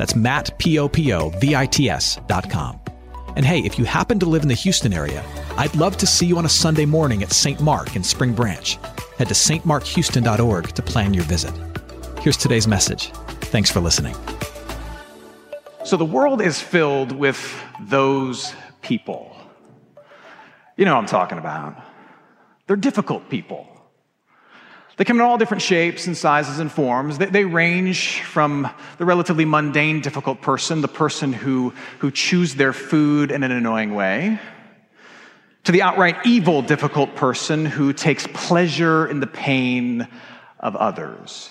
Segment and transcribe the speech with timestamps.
[0.00, 2.80] That's Matt, P-O-P-O-V-I-T-S dot com.
[3.36, 5.22] And hey, if you happen to live in the Houston area,
[5.58, 7.60] I'd love to see you on a Sunday morning at St.
[7.60, 8.78] Mark in Spring Branch.
[9.18, 11.52] Head to stmarkhouston.org to plan your visit.
[12.22, 13.10] Here's today's message.
[13.52, 14.16] Thanks for listening.
[15.84, 19.36] So, the world is filled with those people.
[20.78, 21.76] You know what I'm talking about.
[22.66, 23.68] They're difficult people.
[25.00, 27.16] They come in all different shapes and sizes and forms.
[27.16, 28.68] They, they, range from
[28.98, 33.94] the relatively mundane, difficult person, the person who, who chews their food in an annoying
[33.94, 34.38] way,
[35.64, 40.06] to the outright evil, difficult person who takes pleasure in the pain
[40.58, 41.48] of others.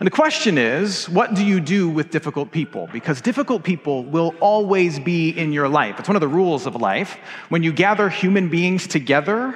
[0.00, 2.88] And the question is, what do you do with difficult people?
[2.90, 5.98] Because difficult people will always be in your life.
[5.98, 7.18] It's one of the rules of life.
[7.50, 9.54] When you gather human beings together,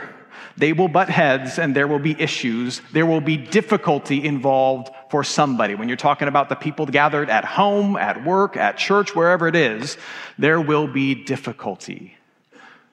[0.57, 2.81] they will butt heads and there will be issues.
[2.93, 5.75] There will be difficulty involved for somebody.
[5.75, 9.57] When you're talking about the people gathered at home, at work, at church, wherever it
[9.57, 9.97] is,
[10.39, 12.17] there will be difficulty.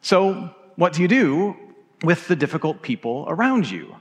[0.01, 1.57] So, what do you do
[2.03, 3.95] with the difficult people around you?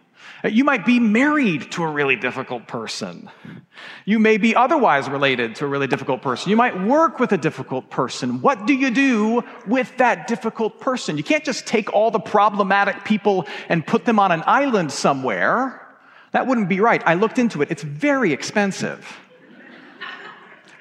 [0.44, 3.28] Uh, you might be married to a really difficult person.
[4.04, 6.50] You may be otherwise related to a really difficult person.
[6.50, 8.40] You might work with a difficult person.
[8.40, 11.16] What do you do with that difficult person?
[11.16, 15.84] You can't just take all the problematic people and put them on an island somewhere.
[16.32, 17.02] That wouldn't be right.
[17.06, 19.06] I looked into it, it's very expensive.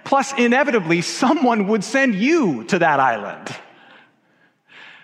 [0.03, 3.53] Plus, inevitably, someone would send you to that island.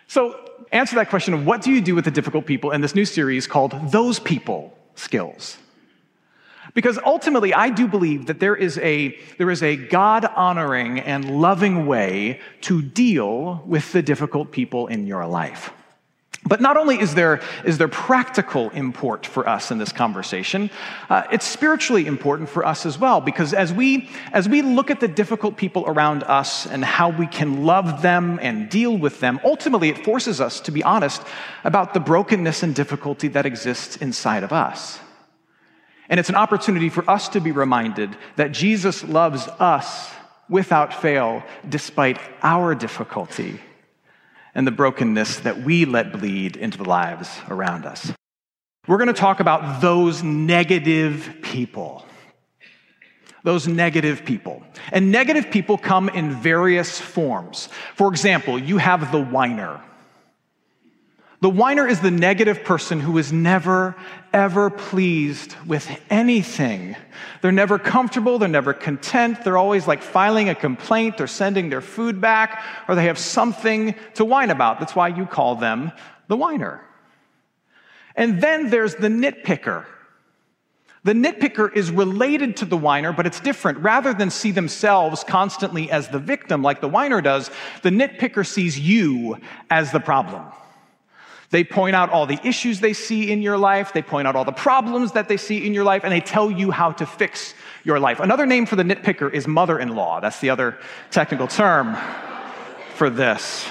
[0.07, 0.39] So,
[0.73, 3.05] answer that question of what do you do with the difficult people in this new
[3.05, 5.57] series called Those People Skills.
[6.73, 11.39] Because ultimately, I do believe that there is a, there is a God honoring and
[11.39, 15.71] loving way to deal with the difficult people in your life.
[16.45, 20.69] But not only is there, is there practical import for us in this conversation,
[21.09, 24.99] uh, it's spiritually important for us as well, because as we, as we look at
[24.99, 29.39] the difficult people around us and how we can love them and deal with them,
[29.45, 31.21] ultimately it forces us to be honest
[31.63, 34.99] about the brokenness and difficulty that exists inside of us.
[36.09, 40.11] And it's an opportunity for us to be reminded that Jesus loves us
[40.49, 43.61] without fail, despite our difficulty
[44.55, 48.11] and the brokenness that we let bleed into the lives around us.
[48.87, 52.05] We're going to talk about those negative people.
[53.43, 54.63] Those negative people.
[54.91, 57.69] And negative people come in various forms.
[57.95, 59.81] For example, you have the whiner.
[61.43, 63.97] The whiner is the negative person who is never,
[64.31, 66.95] ever pleased with anything.
[67.41, 71.81] They're never comfortable, they're never content, they're always like filing a complaint, they're sending their
[71.81, 74.79] food back, or they have something to whine about.
[74.79, 75.91] That's why you call them
[76.29, 76.79] the whiner.
[78.15, 79.85] And then there's the nitpicker.
[81.03, 83.79] The nitpicker is related to the whiner, but it's different.
[83.79, 88.79] Rather than see themselves constantly as the victim like the whiner does, the nitpicker sees
[88.79, 89.39] you
[89.69, 90.45] as the problem.
[91.53, 94.43] They point out all the issues they see in your life, they point out all
[94.43, 97.53] the problems that they see in your life, and they tell you how to fix
[97.83, 98.19] your life.
[98.19, 100.19] Another name for the nitpicker is mother in law.
[100.19, 100.79] That's the other
[101.11, 101.95] technical term
[102.95, 103.67] for this.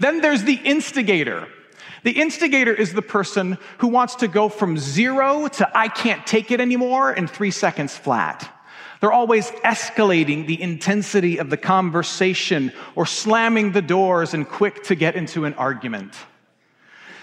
[0.00, 1.46] then there's the instigator.
[2.02, 6.50] The instigator is the person who wants to go from zero to I can't take
[6.50, 8.52] it anymore in three seconds flat.
[9.00, 14.94] They're always escalating the intensity of the conversation or slamming the doors and quick to
[14.94, 16.14] get into an argument.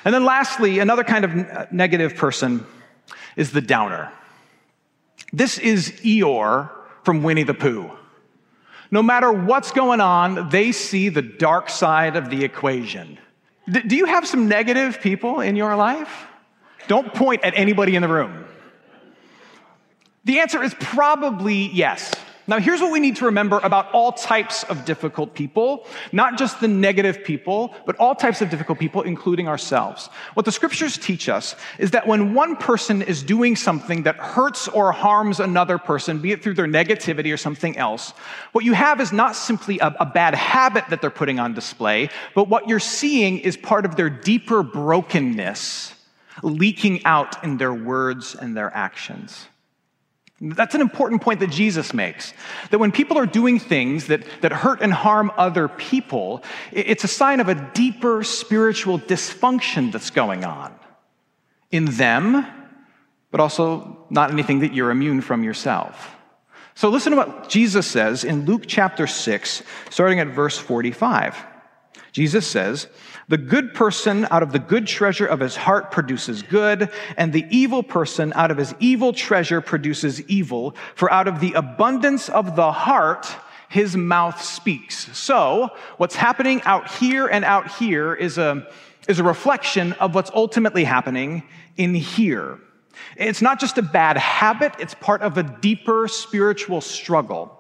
[0.03, 2.65] And then lastly, another kind of uh, negative person
[3.35, 4.11] is the downer.
[5.31, 6.71] This is Eeyore
[7.03, 7.91] from Winnie the Pooh.
[8.89, 13.19] No matter what's going on, they see the dark side of the equation.
[13.69, 16.25] D- do you have some negative people in your life?
[16.87, 18.46] Don't point at anybody in the room.
[20.27, 22.11] The answer is probably yes.
[22.49, 26.59] Now, here's what we need to remember about all types of difficult people, not just
[26.59, 30.09] the negative people, but all types of difficult people, including ourselves.
[30.33, 34.67] What the scriptures teach us is that when one person is doing something that hurts
[34.67, 38.11] or harms another person, be it through their negativity or something else,
[38.51, 42.09] what you have is not simply a, a bad habit that they're putting on display,
[42.35, 45.93] but what you're seeing is part of their deeper brokenness
[46.43, 49.47] leaking out in their words and their actions.
[50.39, 52.33] That's an important point that Jesus makes.
[52.69, 57.07] That when people are doing things that, that hurt and harm other people, it's a
[57.07, 60.77] sign of a deeper spiritual dysfunction that's going on
[61.71, 62.45] in them,
[63.31, 66.15] but also not anything that you're immune from yourself.
[66.75, 71.35] So listen to what Jesus says in Luke chapter 6, starting at verse 45.
[72.17, 72.87] Jesus says,
[73.27, 77.45] the good person out of the good treasure of his heart produces good, and the
[77.51, 80.75] evil person out of his evil treasure produces evil.
[80.95, 83.27] For out of the abundance of the heart,
[83.69, 85.15] his mouth speaks.
[85.15, 88.67] So, what's happening out here and out here is a,
[89.07, 91.43] is a reflection of what's ultimately happening
[91.75, 92.57] in here.
[93.15, 97.56] It's not just a bad habit, it's part of a deeper spiritual struggle.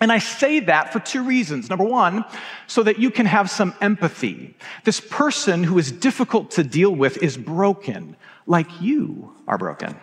[0.00, 1.70] And I say that for two reasons.
[1.70, 2.24] Number one,
[2.66, 4.56] so that you can have some empathy.
[4.84, 9.94] This person who is difficult to deal with is broken, like you are broken.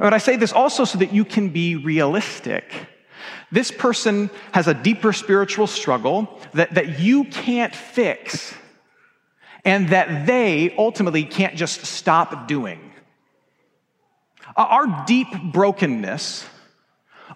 [0.00, 2.72] But I say this also so that you can be realistic.
[3.52, 8.52] This person has a deeper spiritual struggle that, that you can't fix,
[9.64, 12.80] and that they ultimately can't just stop doing.
[14.56, 16.44] Our deep brokenness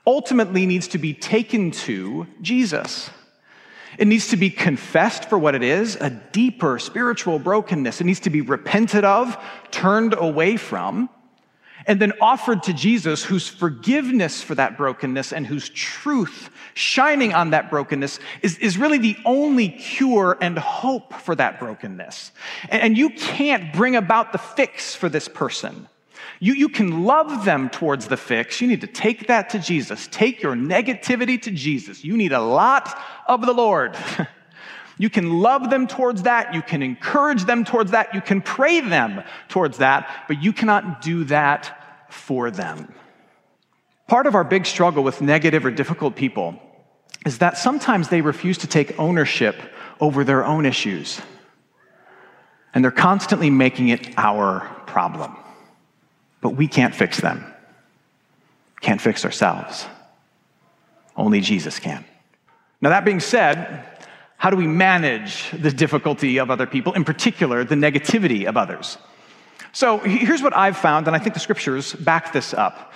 [0.08, 3.10] ultimately needs to be taken to Jesus.
[3.98, 8.00] It needs to be confessed for what it is a deeper spiritual brokenness.
[8.00, 9.36] It needs to be repented of,
[9.70, 11.10] turned away from,
[11.86, 17.50] and then offered to Jesus, whose forgiveness for that brokenness and whose truth shining on
[17.50, 22.32] that brokenness is, is really the only cure and hope for that brokenness.
[22.70, 25.86] And, and you can't bring about the fix for this person.
[26.40, 28.60] You, you can love them towards the fix.
[28.60, 30.08] You need to take that to Jesus.
[30.10, 32.04] Take your negativity to Jesus.
[32.04, 32.96] You need a lot
[33.26, 33.96] of the Lord.
[34.98, 36.54] you can love them towards that.
[36.54, 38.14] You can encourage them towards that.
[38.14, 42.92] You can pray them towards that, but you cannot do that for them.
[44.06, 46.58] Part of our big struggle with negative or difficult people
[47.26, 49.56] is that sometimes they refuse to take ownership
[50.00, 51.20] over their own issues.
[52.72, 55.36] And they're constantly making it our problem.
[56.40, 57.44] But we can't fix them.
[58.80, 59.86] Can't fix ourselves.
[61.16, 62.04] Only Jesus can.
[62.80, 63.84] Now, that being said,
[64.36, 68.98] how do we manage the difficulty of other people, in particular, the negativity of others?
[69.72, 72.92] So, here's what I've found, and I think the scriptures back this up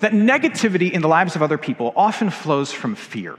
[0.00, 3.36] that negativity in the lives of other people often flows from fear.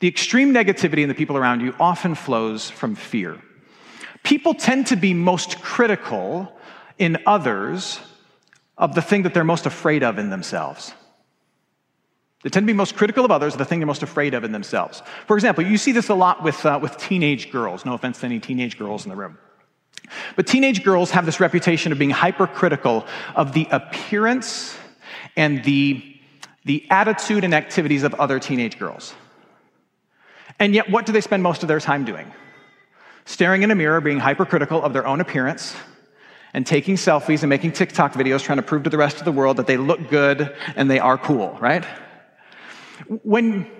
[0.00, 3.40] The extreme negativity in the people around you often flows from fear.
[4.22, 6.52] People tend to be most critical
[6.98, 8.00] in others
[8.76, 10.92] of the thing that they're most afraid of in themselves.
[12.44, 14.44] They tend to be most critical of others, of the thing they're most afraid of
[14.44, 15.02] in themselves.
[15.26, 17.84] For example, you see this a lot with, uh, with teenage girls.
[17.84, 19.38] No offense to any teenage girls in the room.
[20.36, 24.76] But teenage girls have this reputation of being hypercritical of the appearance
[25.36, 26.02] and the,
[26.64, 29.14] the attitude and activities of other teenage girls.
[30.60, 32.32] And yet, what do they spend most of their time doing?
[33.24, 35.74] Staring in a mirror, being hypercritical of their own appearance,
[36.54, 39.32] and taking selfies and making TikTok videos trying to prove to the rest of the
[39.32, 41.84] world that they look good and they are cool, right?
[43.22, 43.70] When,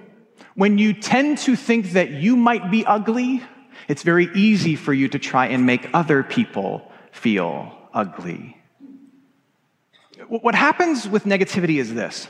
[0.54, 3.42] when you tend to think that you might be ugly,
[3.88, 8.56] it's very easy for you to try and make other people feel ugly.
[10.28, 12.28] What happens with negativity is this.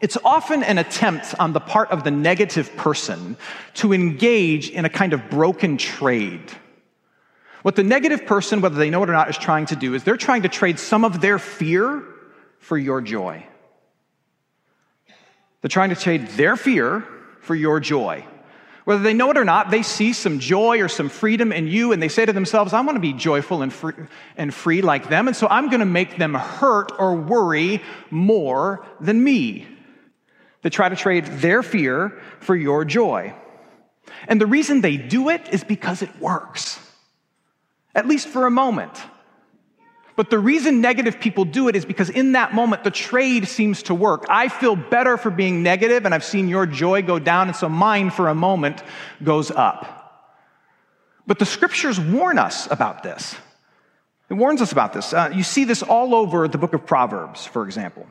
[0.00, 3.36] It's often an attempt on the part of the negative person
[3.74, 6.52] to engage in a kind of broken trade
[7.66, 10.04] what the negative person, whether they know it or not, is trying to do is
[10.04, 12.00] they're trying to trade some of their fear
[12.60, 13.44] for your joy.
[15.60, 17.04] They're trying to trade their fear
[17.40, 18.24] for your joy.
[18.84, 21.90] Whether they know it or not, they see some joy or some freedom in you,
[21.90, 23.94] and they say to themselves, I want to be joyful and free,
[24.36, 27.82] and free like them, and so I'm going to make them hurt or worry
[28.12, 29.66] more than me.
[30.62, 33.34] They try to trade their fear for your joy.
[34.28, 36.78] And the reason they do it is because it works
[37.96, 38.92] at least for a moment.
[40.16, 43.82] But the reason negative people do it is because in that moment, the trade seems
[43.84, 44.24] to work.
[44.28, 47.68] I feel better for being negative, and I've seen your joy go down, and so
[47.68, 48.82] mine for a moment
[49.22, 49.92] goes up.
[51.26, 53.34] But the scriptures warn us about this.
[54.30, 55.12] It warns us about this.
[55.12, 58.06] Uh, you see this all over the book of Proverbs, for example.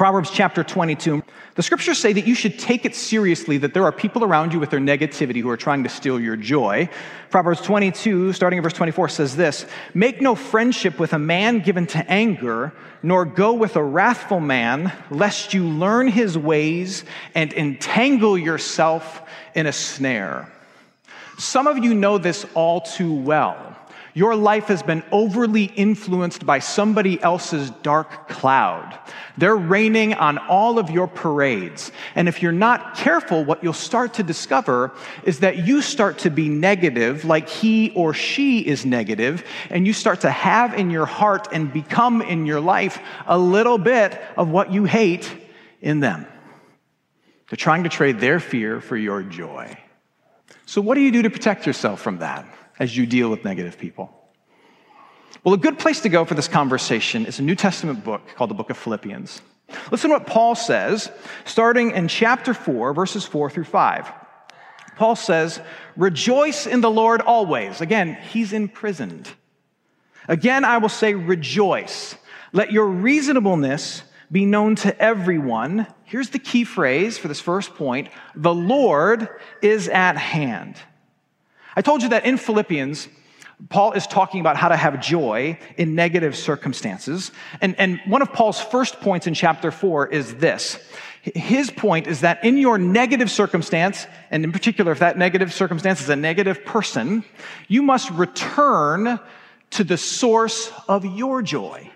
[0.00, 1.22] Proverbs chapter 22.
[1.56, 4.58] The scriptures say that you should take it seriously that there are people around you
[4.58, 6.88] with their negativity who are trying to steal your joy.
[7.28, 11.86] Proverbs 22, starting in verse 24, says this Make no friendship with a man given
[11.88, 17.04] to anger, nor go with a wrathful man, lest you learn his ways
[17.34, 20.50] and entangle yourself in a snare.
[21.36, 23.76] Some of you know this all too well.
[24.14, 28.98] Your life has been overly influenced by somebody else's dark cloud.
[29.38, 31.92] They're raining on all of your parades.
[32.14, 34.92] And if you're not careful, what you'll start to discover
[35.24, 39.92] is that you start to be negative, like he or she is negative, and you
[39.92, 44.50] start to have in your heart and become in your life a little bit of
[44.50, 45.30] what you hate
[45.80, 46.26] in them.
[47.48, 49.76] They're trying to trade their fear for your joy.
[50.66, 52.46] So, what do you do to protect yourself from that?
[52.80, 54.10] As you deal with negative people?
[55.44, 58.50] Well, a good place to go for this conversation is a New Testament book called
[58.50, 59.40] the Book of Philippians.
[59.92, 61.12] Listen to what Paul says,
[61.44, 64.12] starting in chapter 4, verses 4 through 5.
[64.96, 65.60] Paul says,
[65.96, 67.80] Rejoice in the Lord always.
[67.80, 69.30] Again, he's imprisoned.
[70.26, 72.16] Again, I will say, Rejoice.
[72.52, 75.86] Let your reasonableness be known to everyone.
[76.04, 79.28] Here's the key phrase for this first point the Lord
[79.62, 80.76] is at hand.
[81.76, 83.08] I told you that in Philippians,
[83.68, 87.30] Paul is talking about how to have joy in negative circumstances.
[87.60, 90.78] And, and one of Paul's first points in chapter four is this.
[91.22, 96.00] His point is that in your negative circumstance, and in particular, if that negative circumstance
[96.00, 97.24] is a negative person,
[97.68, 99.20] you must return
[99.70, 101.90] to the source of your joy.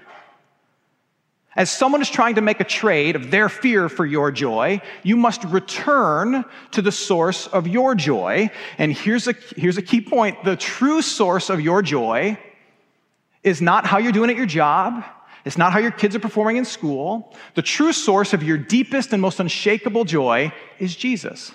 [1.56, 5.16] As someone is trying to make a trade of their fear for your joy, you
[5.16, 8.50] must return to the source of your joy.
[8.76, 12.38] And here's a, here's a key point the true source of your joy
[13.44, 15.04] is not how you're doing at your job.
[15.44, 17.34] It's not how your kids are performing in school.
[17.54, 21.52] The true source of your deepest and most unshakable joy is Jesus.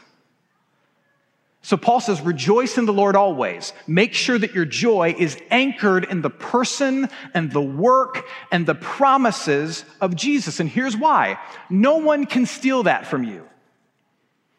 [1.62, 3.74] So Paul says, rejoice in the Lord always.
[3.86, 8.76] Make sure that your joy is anchored in the person and the work and the
[8.76, 10.60] promises of Jesus.
[10.60, 11.38] And here's why
[11.70, 13.46] no one can steal that from you.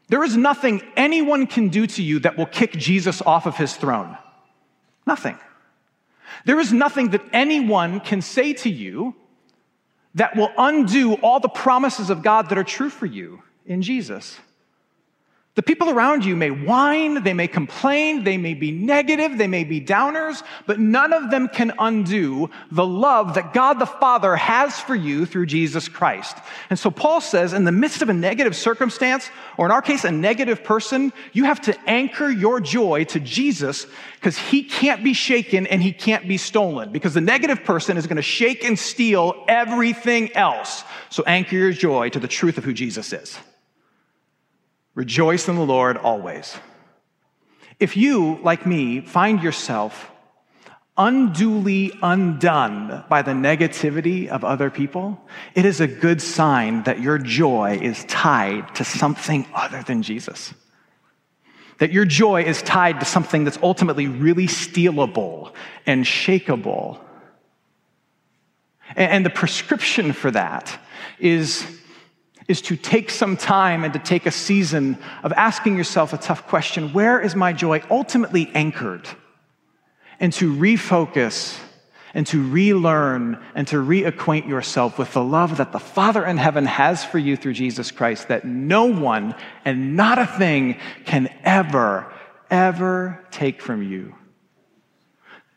[0.09, 3.75] There is nothing anyone can do to you that will kick Jesus off of his
[3.75, 4.19] throne.
[5.07, 5.39] Nothing.
[6.45, 9.15] There is nothing that anyone can say to you
[10.17, 14.39] that will undo all the promises of God that are true for you in Jesus.
[15.57, 19.65] The people around you may whine, they may complain, they may be negative, they may
[19.65, 24.79] be downers, but none of them can undo the love that God the Father has
[24.79, 26.39] for you through Jesus Christ.
[26.71, 29.29] And so Paul says, in the midst of a negative circumstance,
[29.59, 33.89] or in our case, a negative person, you have to anchor your joy to Jesus
[34.15, 38.07] because he can't be shaken and he can't be stolen because the negative person is
[38.07, 40.85] going to shake and steal everything else.
[41.09, 43.37] So anchor your joy to the truth of who Jesus is.
[45.01, 46.59] Rejoice in the Lord always.
[47.79, 50.11] If you, like me, find yourself
[50.99, 55.19] unduly undone by the negativity of other people,
[55.55, 60.53] it is a good sign that your joy is tied to something other than Jesus.
[61.79, 65.55] That your joy is tied to something that's ultimately really stealable
[65.87, 67.01] and shakable.
[68.97, 70.79] And the prescription for that
[71.19, 71.80] is
[72.51, 76.49] is to take some time and to take a season of asking yourself a tough
[76.49, 79.09] question where is my joy ultimately anchored?
[80.19, 81.57] And to refocus
[82.13, 86.67] and to relearn and to reacquaint yourself with the love that the Father in heaven
[86.67, 92.13] has for you through Jesus Christ that no one and not a thing can ever,
[92.51, 94.17] ever take from you.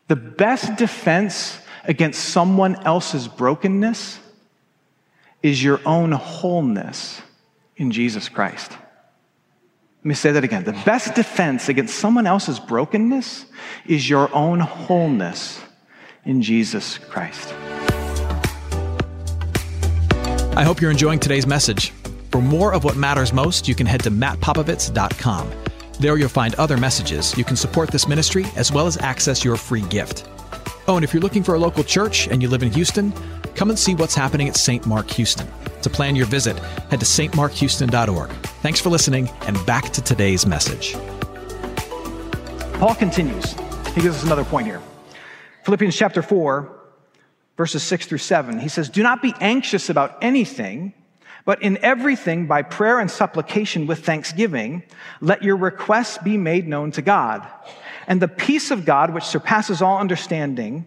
[0.06, 4.20] The best defense against someone else's brokenness
[5.44, 7.20] is your own wholeness
[7.76, 8.70] in Jesus Christ.
[8.70, 10.64] Let me say that again.
[10.64, 13.44] The best defense against someone else's brokenness
[13.86, 15.60] is your own wholeness
[16.24, 17.52] in Jesus Christ.
[20.56, 21.90] I hope you're enjoying today's message.
[22.30, 25.50] For more of what matters most, you can head to mattpopovits.com.
[26.00, 27.36] There you'll find other messages.
[27.36, 30.26] You can support this ministry as well as access your free gift.
[30.88, 33.12] Oh, and if you're looking for a local church and you live in Houston,
[33.54, 34.86] come and see what's happening at St.
[34.86, 35.48] Mark Houston.
[35.82, 36.58] To plan your visit,
[36.90, 38.30] head to stmarkhouston.org.
[38.62, 40.94] Thanks for listening, and back to today's message.
[42.74, 43.52] Paul continues.
[43.94, 44.80] He gives us another point here.
[45.64, 46.70] Philippians chapter 4,
[47.56, 48.58] verses 6 through 7.
[48.58, 50.92] He says, Do not be anxious about anything,
[51.44, 54.82] but in everything, by prayer and supplication with thanksgiving,
[55.20, 57.46] let your requests be made known to God.
[58.06, 60.86] And the peace of God, which surpasses all understanding,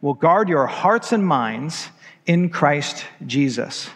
[0.00, 1.88] will guard your hearts and minds
[2.28, 3.90] in Christ Jesus.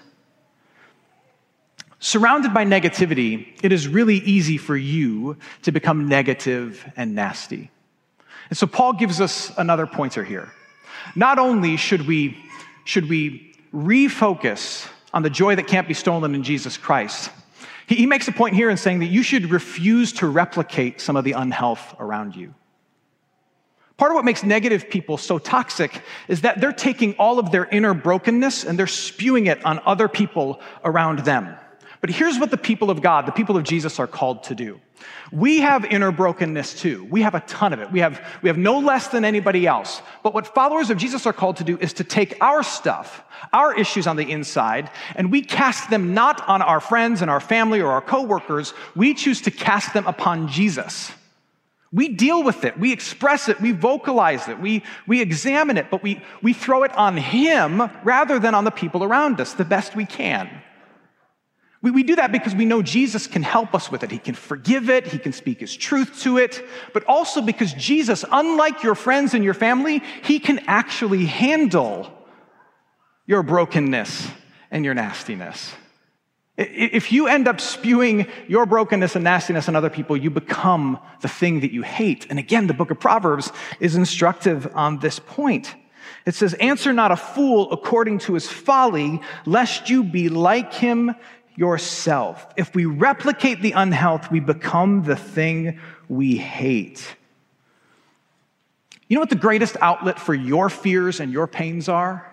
[2.01, 7.71] Surrounded by negativity, it is really easy for you to become negative and nasty.
[8.49, 10.51] And so Paul gives us another pointer here.
[11.15, 12.37] Not only should we,
[12.85, 17.31] should we refocus on the joy that can't be stolen in Jesus Christ,
[17.87, 21.17] he, he makes a point here in saying that you should refuse to replicate some
[21.17, 22.55] of the unhealth around you.
[24.03, 27.67] Part of what makes negative people so toxic is that they're taking all of their
[27.67, 31.57] inner brokenness and they're spewing it on other people around them.
[32.01, 34.81] But here's what the people of God, the people of Jesus, are called to do.
[35.31, 37.05] We have inner brokenness too.
[37.13, 37.93] We have a ton of it.
[37.93, 40.03] We have, we have no less than anybody else.
[40.25, 43.73] But what followers of Jesus are called to do is to take our stuff, our
[43.73, 47.81] issues on the inside, and we cast them not on our friends and our family
[47.81, 48.75] or our coworkers.
[48.97, 51.13] We choose to cast them upon Jesus.
[51.93, 56.03] We deal with it, we express it, we vocalize it, we, we examine it, but
[56.03, 59.95] we, we throw it on Him rather than on the people around us the best
[59.95, 60.49] we can.
[61.83, 64.11] We, we do that because we know Jesus can help us with it.
[64.11, 68.25] He can forgive it, He can speak His truth to it, but also because Jesus,
[68.33, 72.11] unlike your friends and your family, He can actually handle
[73.27, 74.29] your brokenness
[74.71, 75.75] and your nastiness.
[76.57, 81.29] If you end up spewing your brokenness and nastiness on other people, you become the
[81.29, 82.27] thing that you hate.
[82.29, 85.75] And again, the book of Proverbs is instructive on this point.
[86.27, 91.15] It says, Answer not a fool according to his folly, lest you be like him
[91.57, 92.47] yourself.
[92.57, 97.17] If we replicate the unhealth, we become the thing we hate.
[99.09, 102.29] You know what the greatest outlet for your fears and your pains are?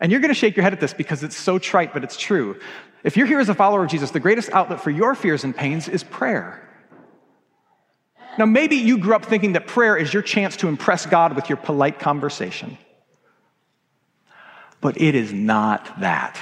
[0.00, 2.16] And you're going to shake your head at this because it's so trite, but it's
[2.16, 2.58] true.
[3.02, 5.56] If you're here as a follower of Jesus, the greatest outlet for your fears and
[5.56, 6.66] pains is prayer.
[8.38, 11.48] Now, maybe you grew up thinking that prayer is your chance to impress God with
[11.48, 12.78] your polite conversation.
[14.80, 16.38] But it is not that.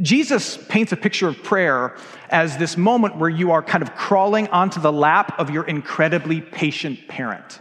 [0.00, 1.96] Jesus paints a picture of prayer
[2.28, 6.40] as this moment where you are kind of crawling onto the lap of your incredibly
[6.40, 7.60] patient parent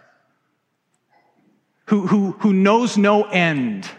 [1.90, 3.90] who, who, who knows no end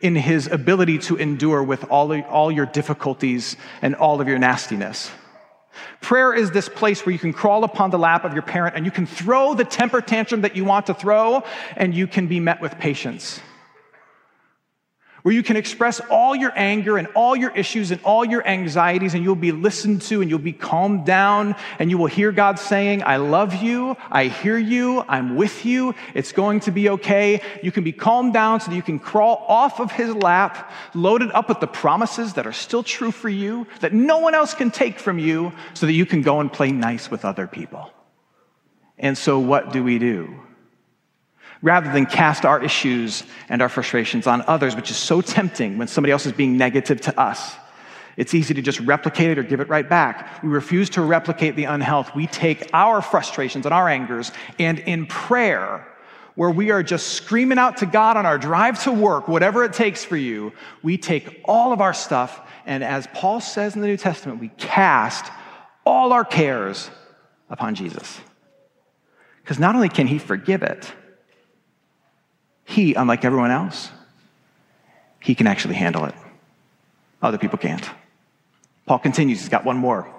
[0.00, 5.10] in his ability to endure with all, all your difficulties and all of your nastiness.
[6.00, 8.84] Prayer is this place where you can crawl upon the lap of your parent and
[8.84, 11.42] you can throw the temper tantrum that you want to throw
[11.76, 13.40] and you can be met with patience
[15.26, 19.12] where you can express all your anger and all your issues and all your anxieties,
[19.12, 22.60] and you'll be listened to and you'll be calmed down, and you will hear God
[22.60, 27.42] saying, I love you, I hear you, I'm with you, it's going to be okay.
[27.60, 31.32] You can be calmed down so that you can crawl off of His lap, loaded
[31.32, 34.70] up with the promises that are still true for you, that no one else can
[34.70, 37.90] take from you, so that you can go and play nice with other people.
[38.96, 40.45] And so, what do we do?
[41.66, 45.88] Rather than cast our issues and our frustrations on others, which is so tempting when
[45.88, 47.56] somebody else is being negative to us.
[48.16, 50.44] It's easy to just replicate it or give it right back.
[50.44, 52.14] We refuse to replicate the unhealth.
[52.14, 55.84] We take our frustrations and our angers, and in prayer,
[56.36, 59.72] where we are just screaming out to God on our drive to work, whatever it
[59.72, 60.52] takes for you,
[60.84, 64.50] we take all of our stuff, and as Paul says in the New Testament, we
[64.56, 65.32] cast
[65.84, 66.88] all our cares
[67.50, 68.20] upon Jesus.
[69.42, 70.92] Because not only can he forgive it,
[72.66, 73.90] he, unlike everyone else,
[75.20, 76.14] he can actually handle it.
[77.22, 77.88] Other people can't.
[78.86, 80.12] Paul continues, he's got one more.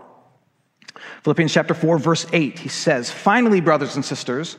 [1.24, 4.58] Philippians chapter 4, verse 8, he says, Finally, brothers and sisters,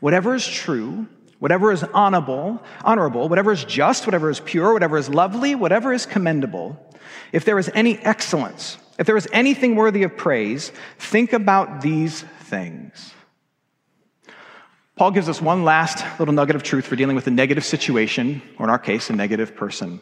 [0.00, 1.06] whatever is true,
[1.40, 6.06] whatever is honorable, honorable, whatever is just, whatever is pure, whatever is lovely, whatever is
[6.06, 6.80] commendable,
[7.32, 12.22] if there is any excellence, if there is anything worthy of praise, think about these
[12.44, 13.12] things.
[14.96, 18.40] Paul gives us one last little nugget of truth for dealing with a negative situation,
[18.58, 20.00] or in our case, a negative person.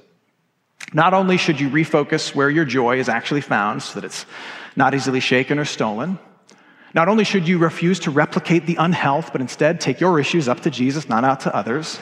[0.93, 4.27] Not only should you refocus where your joy is actually found so that it's
[4.77, 6.19] not easily shaken or stolen,
[6.95, 10.61] not only should you refuse to replicate the unhealth, but instead take your issues up
[10.61, 11.99] to Jesus, not out to others,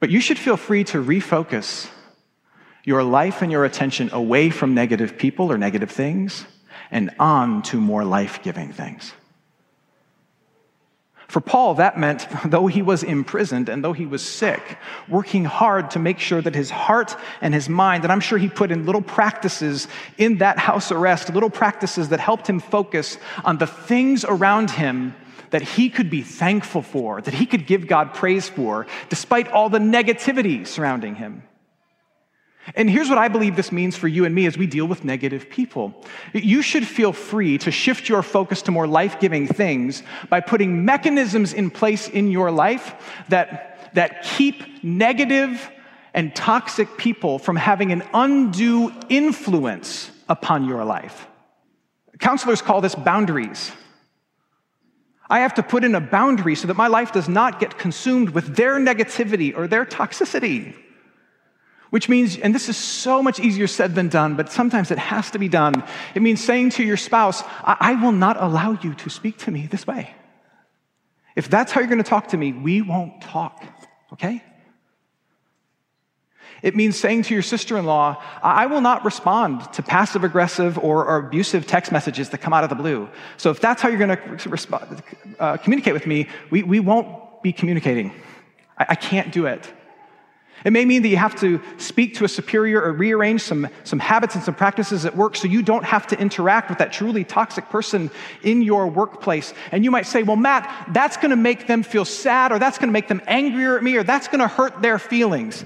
[0.00, 1.88] but you should feel free to refocus
[2.84, 6.44] your life and your attention away from negative people or negative things
[6.90, 9.12] and on to more life giving things.
[11.30, 15.92] For Paul, that meant, though he was imprisoned and though he was sick, working hard
[15.92, 18.84] to make sure that his heart and his mind, and I'm sure he put in
[18.84, 19.86] little practices
[20.18, 25.14] in that house arrest, little practices that helped him focus on the things around him
[25.50, 29.68] that he could be thankful for, that he could give God praise for, despite all
[29.68, 31.44] the negativity surrounding him.
[32.74, 35.04] And here's what I believe this means for you and me as we deal with
[35.04, 36.04] negative people.
[36.32, 40.84] You should feel free to shift your focus to more life giving things by putting
[40.84, 42.94] mechanisms in place in your life
[43.28, 45.70] that, that keep negative
[46.12, 51.26] and toxic people from having an undue influence upon your life.
[52.18, 53.72] Counselors call this boundaries.
[55.30, 58.30] I have to put in a boundary so that my life does not get consumed
[58.30, 60.74] with their negativity or their toxicity.
[61.90, 65.32] Which means, and this is so much easier said than done, but sometimes it has
[65.32, 65.82] to be done.
[66.14, 69.50] It means saying to your spouse, I, I will not allow you to speak to
[69.50, 70.14] me this way.
[71.34, 73.64] If that's how you're going to talk to me, we won't talk,
[74.12, 74.42] okay?
[76.62, 80.78] It means saying to your sister in law, I will not respond to passive aggressive
[80.78, 83.08] or, or, abusive text messages that come out of the blue.
[83.38, 87.52] So if that's how you're going to uh, communicate with me, we, we won't be
[87.52, 88.12] communicating.
[88.76, 89.72] I, I can't do it.
[90.64, 93.98] It may mean that you have to speak to a superior or rearrange some, some
[93.98, 97.24] habits and some practices at work so you don't have to interact with that truly
[97.24, 98.10] toxic person
[98.42, 99.54] in your workplace.
[99.72, 102.76] And you might say, well, Matt, that's going to make them feel sad, or that's
[102.76, 105.64] going to make them angrier at me, or that's going to hurt their feelings.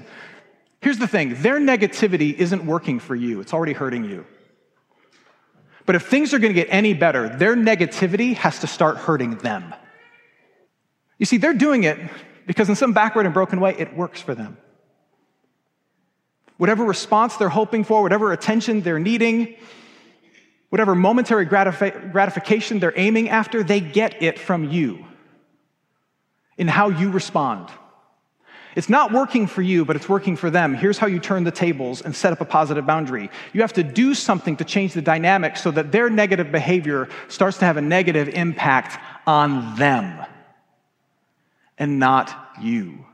[0.81, 4.25] Here's the thing their negativity isn't working for you, it's already hurting you.
[5.85, 9.37] But if things are going to get any better, their negativity has to start hurting
[9.37, 9.73] them.
[11.19, 11.99] You see, they're doing it
[12.47, 14.57] because in some backward and broken way, it works for them.
[16.57, 19.55] Whatever response they're hoping for, whatever attention they're needing,
[20.69, 25.05] whatever momentary gratif- gratification they're aiming after, they get it from you
[26.57, 27.69] in how you respond.
[28.75, 30.73] It's not working for you, but it's working for them.
[30.73, 33.29] Here's how you turn the tables and set up a positive boundary.
[33.53, 37.57] You have to do something to change the dynamic so that their negative behavior starts
[37.59, 40.25] to have a negative impact on them
[41.77, 43.05] and not you.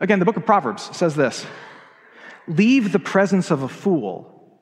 [0.00, 1.44] Again, the book of Proverbs says this
[2.46, 4.58] Leave the presence of a fool,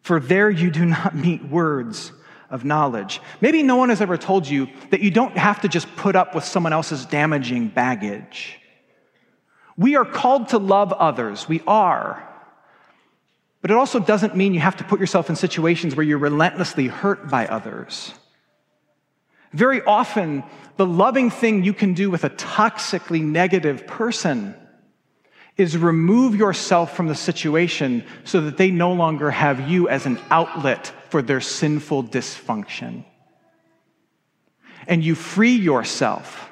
[0.00, 2.12] for there you do not meet words
[2.50, 3.20] of knowledge.
[3.40, 6.34] Maybe no one has ever told you that you don't have to just put up
[6.34, 8.58] with someone else's damaging baggage.
[9.76, 11.48] We are called to love others.
[11.48, 12.28] We are.
[13.62, 16.88] But it also doesn't mean you have to put yourself in situations where you're relentlessly
[16.88, 18.12] hurt by others.
[19.52, 20.44] Very often,
[20.76, 24.54] the loving thing you can do with a toxically negative person
[25.56, 30.18] is remove yourself from the situation so that they no longer have you as an
[30.30, 33.04] outlet for their sinful dysfunction.
[34.86, 36.50] And you free yourself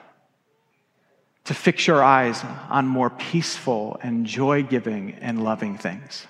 [1.44, 6.26] to fix your eyes on more peaceful and joy giving and loving things.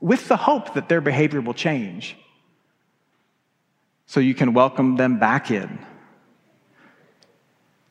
[0.00, 2.16] With the hope that their behavior will change
[4.06, 5.78] so you can welcome them back in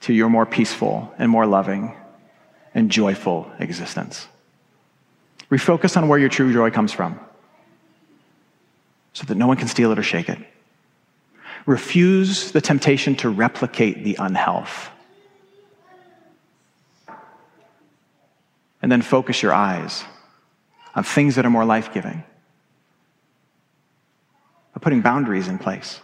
[0.01, 1.95] to your more peaceful and more loving
[2.73, 4.27] and joyful existence.
[5.49, 7.19] Refocus on where your true joy comes from
[9.13, 10.39] so that no one can steal it or shake it.
[11.65, 14.89] Refuse the temptation to replicate the unhealth.
[18.81, 20.03] And then focus your eyes
[20.95, 22.23] on things that are more life giving,
[24.73, 25.99] by putting boundaries in place.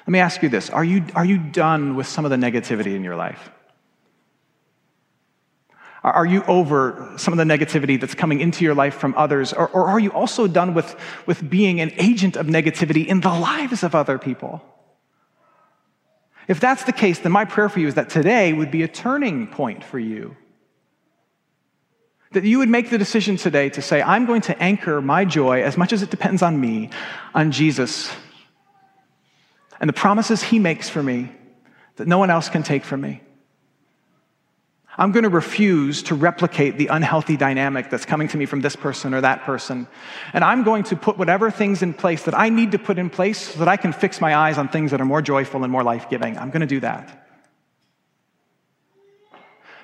[0.00, 2.94] Let me ask you this are you, are you done with some of the negativity
[2.94, 3.50] in your life?
[6.04, 9.52] Are you over some of the negativity that's coming into your life from others?
[9.52, 13.28] Or, or, are you also done with, with being an agent of negativity in the
[13.28, 14.60] lives of other people?
[16.48, 18.88] If that's the case, then my prayer for you is that today would be a
[18.88, 20.36] turning point for you.
[22.32, 25.62] That you would make the decision today to say, I'm going to anchor my joy,
[25.62, 26.90] as much as it depends on me,
[27.32, 28.12] on Jesus
[29.82, 31.32] and the promises he makes for me
[31.96, 33.20] that no one else can take from me.
[34.98, 38.76] I'm going to refuse to replicate the unhealthy dynamic that's coming to me from this
[38.76, 39.88] person or that person.
[40.34, 43.08] And I'm going to put whatever things in place that I need to put in
[43.08, 45.72] place so that I can fix my eyes on things that are more joyful and
[45.72, 46.36] more life giving.
[46.36, 47.26] I'm going to do that.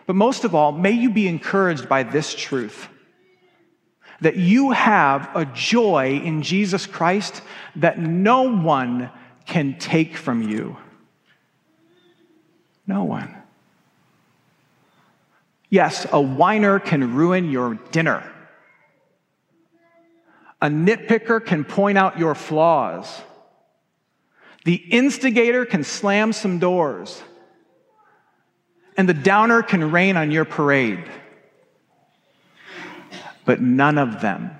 [0.06, 2.88] But most of all, may you be encouraged by this truth
[4.20, 7.40] that you have a joy in Jesus Christ
[7.76, 9.10] that no one
[9.46, 10.76] can take from you.
[12.86, 13.37] No one.
[15.70, 18.22] Yes, a whiner can ruin your dinner.
[20.60, 23.20] A nitpicker can point out your flaws.
[24.64, 27.22] The instigator can slam some doors.
[28.96, 31.04] And the downer can rain on your parade.
[33.44, 34.50] But none of them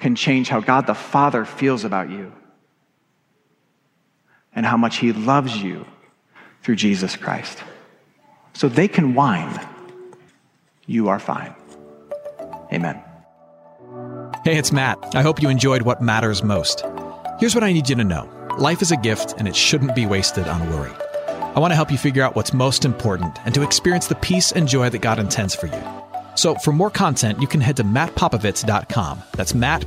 [0.00, 2.32] can change how God the Father feels about you
[4.54, 5.86] and how much He loves you
[6.62, 7.62] through Jesus Christ.
[8.54, 9.60] So they can whine.
[10.86, 11.54] You are fine.
[12.72, 13.02] Amen.
[14.44, 14.98] Hey, it's Matt.
[15.14, 16.84] I hope you enjoyed what matters most.
[17.38, 20.06] Here's what I need you to know life is a gift, and it shouldn't be
[20.06, 20.92] wasted on worry.
[21.54, 24.52] I want to help you figure out what's most important and to experience the peace
[24.52, 25.82] and joy that God intends for you.
[26.36, 29.22] So, for more content, you can head to mattpopovits.com.
[29.36, 29.86] That's Matt.